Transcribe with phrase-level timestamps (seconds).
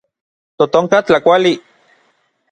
[0.57, 1.53] Totonka tlakuali.